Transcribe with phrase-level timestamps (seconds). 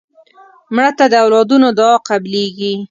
[0.75, 2.71] مړه ته د اولادونو دعا قبلیږي